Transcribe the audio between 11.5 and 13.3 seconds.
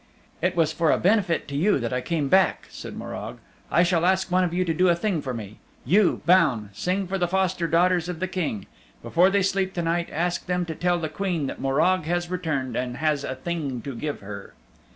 Morag has returned, and has